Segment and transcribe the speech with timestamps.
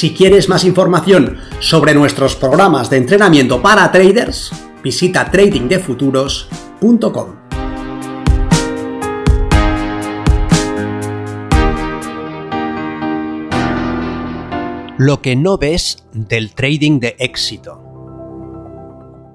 [0.00, 4.50] Si quieres más información sobre nuestros programas de entrenamiento para traders,
[4.82, 7.36] visita tradingdefuturos.com.
[14.96, 17.84] Lo que no ves del trading de éxito.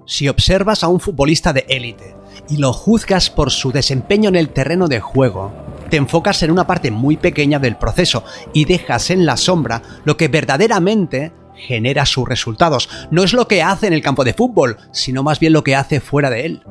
[0.08, 2.16] Si observas a un futbolista de élite
[2.50, 6.68] y lo juzgas por su desempeño en el terreno de juego, te enfocas en una
[6.68, 12.28] parte muy pequeña del proceso y dejas en la sombra lo que verdaderamente genera sus
[12.28, 12.90] resultados.
[13.12, 15.76] No es lo que hace en el campo de fútbol, sino más bien lo que
[15.76, 16.64] hace fuera de él.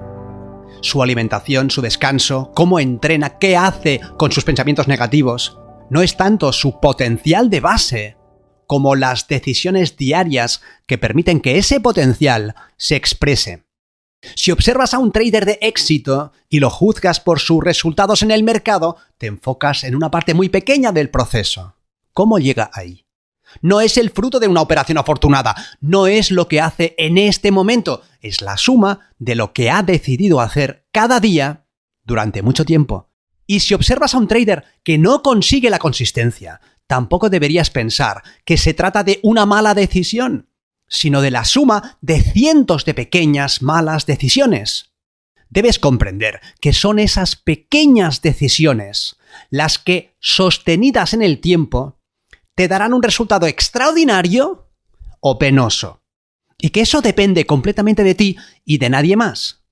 [0.83, 5.59] Su alimentación, su descanso, cómo entrena, qué hace con sus pensamientos negativos.
[5.89, 8.17] No es tanto su potencial de base
[8.67, 13.64] como las decisiones diarias que permiten que ese potencial se exprese.
[14.34, 18.42] Si observas a un trader de éxito y lo juzgas por sus resultados en el
[18.42, 21.77] mercado, te enfocas en una parte muy pequeña del proceso.
[22.12, 23.05] ¿Cómo llega ahí?
[23.61, 27.50] No es el fruto de una operación afortunada, no es lo que hace en este
[27.50, 31.66] momento, es la suma de lo que ha decidido hacer cada día
[32.05, 33.11] durante mucho tiempo.
[33.47, 38.56] Y si observas a un trader que no consigue la consistencia, tampoco deberías pensar que
[38.56, 40.48] se trata de una mala decisión,
[40.89, 44.93] sino de la suma de cientos de pequeñas malas decisiones.
[45.49, 49.17] Debes comprender que son esas pequeñas decisiones
[49.51, 52.01] las que, sostenidas en el tiempo,
[52.55, 54.71] te darán un resultado extraordinario
[55.21, 56.03] o penoso.
[56.59, 59.65] Y que eso depende completamente de ti y de nadie más.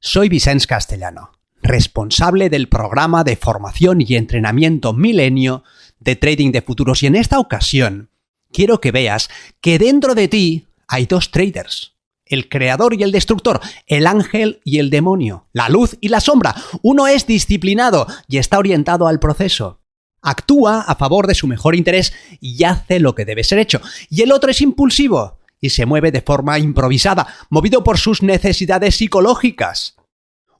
[0.00, 1.32] Soy Vicens Castellano,
[1.62, 5.62] responsable del programa de formación y entrenamiento Milenio
[5.98, 8.09] de Trading de Futuros y en esta ocasión
[8.52, 9.28] quiero que veas
[9.60, 11.96] que dentro de ti hay dos traders.
[12.24, 16.54] El creador y el destructor, el ángel y el demonio, la luz y la sombra.
[16.82, 19.80] Uno es disciplinado y está orientado al proceso.
[20.22, 23.80] Actúa a favor de su mejor interés y hace lo que debe ser hecho.
[24.10, 28.96] Y el otro es impulsivo y se mueve de forma improvisada, movido por sus necesidades
[28.96, 29.96] psicológicas.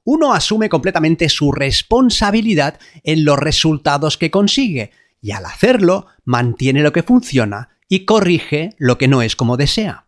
[0.03, 6.93] Uno asume completamente su responsabilidad en los resultados que consigue y al hacerlo mantiene lo
[6.93, 10.07] que funciona y corrige lo que no es como desea.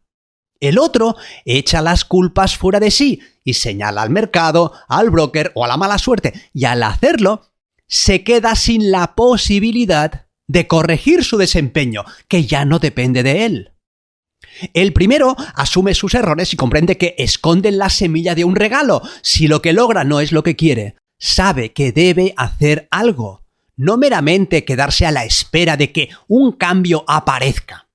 [0.60, 5.64] El otro echa las culpas fuera de sí y señala al mercado, al broker o
[5.64, 7.42] a la mala suerte, y al hacerlo
[7.88, 13.72] se queda sin la posibilidad de corregir su desempeño, que ya no depende de él.
[14.72, 19.02] El primero asume sus errores y comprende que esconden la semilla de un regalo.
[19.22, 23.41] Si lo que logra no es lo que quiere, sabe que debe hacer algo,
[23.82, 27.88] no meramente quedarse a la espera de que un cambio aparezca.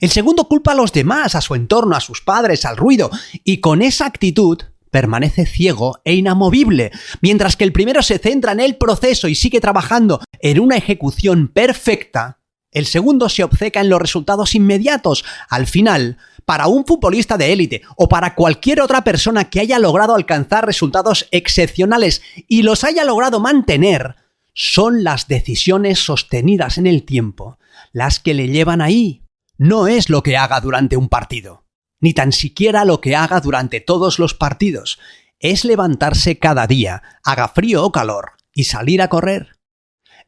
[0.00, 3.10] El segundo culpa a los demás, a su entorno, a sus padres, al ruido,
[3.44, 4.58] y con esa actitud
[4.90, 9.60] permanece ciego e inamovible, mientras que el primero se centra en el proceso y sigue
[9.60, 12.40] trabajando en una ejecución perfecta,
[12.70, 15.26] el segundo se obceca en los resultados inmediatos.
[15.50, 16.16] Al final,
[16.46, 21.28] para un futbolista de élite o para cualquier otra persona que haya logrado alcanzar resultados
[21.32, 24.16] excepcionales y los haya logrado mantener,
[24.60, 27.60] son las decisiones sostenidas en el tiempo
[27.92, 29.22] las que le llevan ahí
[29.56, 31.64] no es lo que haga durante un partido,
[32.00, 34.98] ni tan siquiera lo que haga durante todos los partidos,
[35.38, 39.58] es levantarse cada día, haga frío o calor, y salir a correr.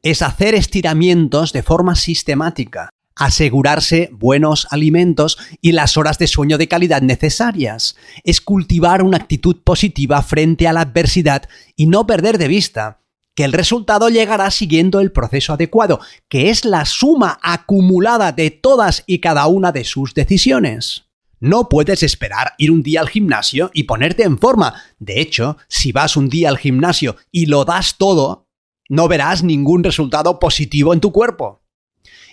[0.00, 6.68] Es hacer estiramientos de forma sistemática, asegurarse buenos alimentos y las horas de sueño de
[6.68, 7.96] calidad necesarias.
[8.22, 13.00] Es cultivar una actitud positiva frente a la adversidad y no perder de vista
[13.40, 19.02] que el resultado llegará siguiendo el proceso adecuado, que es la suma acumulada de todas
[19.06, 21.04] y cada una de sus decisiones.
[21.38, 24.74] No puedes esperar ir un día al gimnasio y ponerte en forma.
[24.98, 28.46] De hecho, si vas un día al gimnasio y lo das todo,
[28.90, 31.62] no verás ningún resultado positivo en tu cuerpo.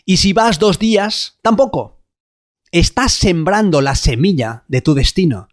[0.04, 2.04] Y si vas dos días, tampoco.
[2.74, 5.48] Estás sembrando la semilla de tu destino,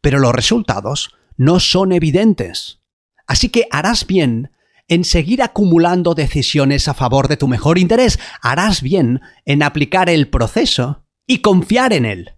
[0.00, 2.78] pero los resultados no son evidentes.
[3.26, 4.51] Así que harás bien
[4.88, 8.18] en seguir acumulando decisiones a favor de tu mejor interés.
[8.40, 12.30] Harás bien en aplicar el proceso y confiar en él.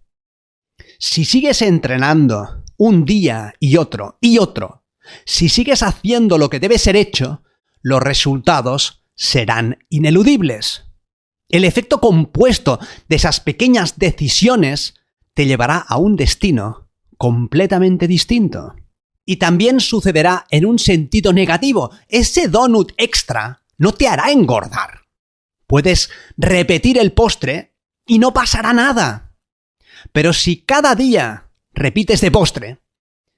[0.99, 4.85] Si sigues entrenando un día y otro y otro,
[5.25, 7.43] si sigues haciendo lo que debe ser hecho,
[7.83, 10.87] los resultados serán ineludibles.
[11.49, 14.95] El efecto compuesto de esas pequeñas decisiones
[15.35, 18.75] te llevará a un destino completamente distinto.
[19.25, 21.91] Y también sucederá en un sentido negativo.
[22.09, 25.03] Ese donut extra no te hará engordar.
[25.67, 27.75] Puedes repetir el postre
[28.07, 29.35] y no pasará nada.
[30.13, 32.79] Pero si cada día repites de postre,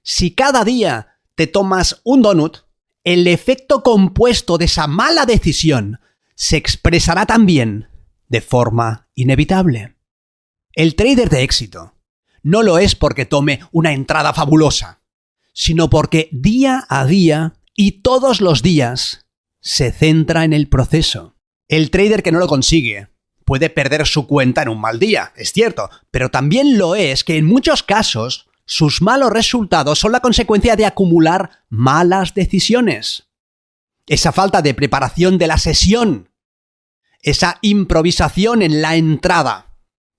[0.03, 2.59] si cada día te tomas un donut,
[3.05, 6.01] el efecto compuesto de esa mala decisión
[6.35, 7.89] se expresará también
[8.29, 9.97] de forma inevitable.
[10.73, 11.95] El trader de éxito
[12.43, 15.03] no lo es porque tome una entrada fabulosa,
[15.57, 19.27] sino porque día a día y todos los días
[19.59, 21.35] se centra en el proceso.
[21.67, 23.09] El trader que no lo consigue
[23.47, 27.39] puede perder su cuenta en un mal día, es cierto, pero también lo es que
[27.39, 33.31] en muchos casos sus malos resultados son la consecuencia de acumular malas decisiones.
[34.07, 36.29] Esa falta de preparación de la sesión,
[37.23, 39.66] esa improvisación en la entrada,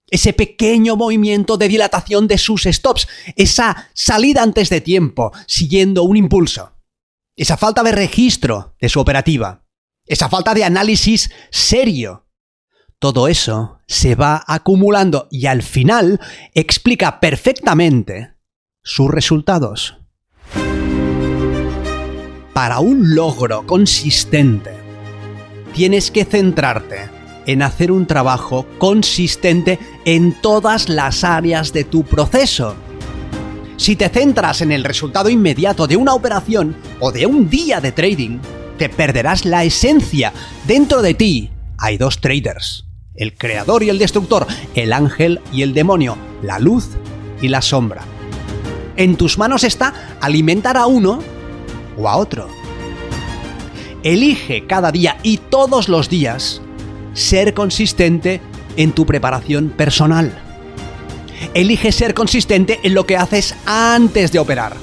[0.10, 6.18] ese pequeño movimiento de dilatación de sus stops, esa salida antes de tiempo, siguiendo un
[6.18, 6.72] impulso,
[7.36, 9.66] esa falta de registro de su operativa,
[10.06, 12.26] esa falta de análisis serio.
[13.00, 16.20] Todo eso se va acumulando y al final
[16.54, 18.34] explica perfectamente
[18.82, 19.98] sus resultados.
[22.54, 24.72] Para un logro consistente,
[25.76, 27.17] tienes que centrarte
[27.48, 32.76] en hacer un trabajo consistente en todas las áreas de tu proceso.
[33.78, 37.92] Si te centras en el resultado inmediato de una operación o de un día de
[37.92, 38.40] trading,
[38.78, 40.34] te perderás la esencia.
[40.68, 42.86] Dentro de ti hay dos traders,
[43.16, 44.46] el creador y el destructor,
[44.76, 46.90] el ángel y el demonio, la luz
[47.42, 48.04] y la sombra.
[48.98, 51.20] En tus manos está alimentar a uno
[51.98, 52.50] o a otro.
[54.04, 56.62] Elige cada día y todos los días
[57.18, 58.40] ser consistente
[58.78, 60.32] en tu preparación personal.
[61.56, 64.76] Elige ser consistente en lo que haces antes de operar.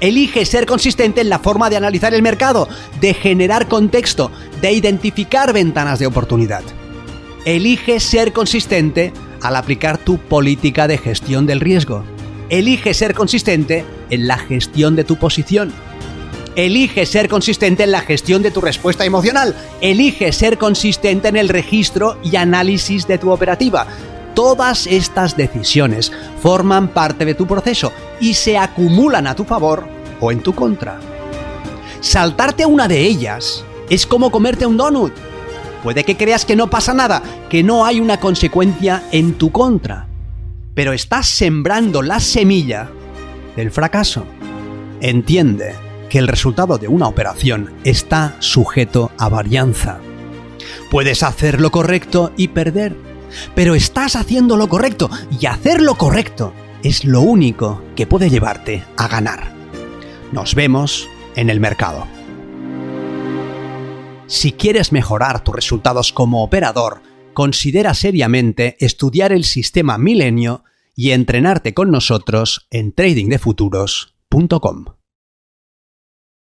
[0.00, 2.68] Elige ser consistente en la forma de analizar el mercado,
[3.00, 4.30] de generar contexto,
[4.60, 6.62] de identificar ventanas de oportunidad.
[7.44, 9.12] Elige ser consistente
[9.42, 12.04] al aplicar tu política de gestión del riesgo.
[12.48, 15.72] Elige ser consistente en la gestión de tu posición.
[16.56, 19.54] Elige ser consistente en la gestión de tu respuesta emocional.
[19.82, 23.86] Elige ser consistente en el registro y análisis de tu operativa.
[24.34, 26.10] Todas estas decisiones
[26.42, 29.86] forman parte de tu proceso y se acumulan a tu favor
[30.18, 30.98] o en tu contra.
[32.00, 35.12] Saltarte una de ellas es como comerte un donut.
[35.82, 40.08] Puede que creas que no pasa nada, que no hay una consecuencia en tu contra,
[40.74, 42.88] pero estás sembrando la semilla
[43.56, 44.24] del fracaso.
[45.02, 49.98] Entiende que el resultado de una operación está sujeto a varianza.
[50.90, 52.96] Puedes hacer lo correcto y perder,
[53.54, 55.10] pero estás haciendo lo correcto
[55.40, 59.52] y hacer lo correcto es lo único que puede llevarte a ganar.
[60.32, 62.06] Nos vemos en el mercado.
[64.26, 70.64] Si quieres mejorar tus resultados como operador, considera seriamente estudiar el sistema milenio
[70.96, 74.95] y entrenarte con nosotros en tradingdefuturos.com.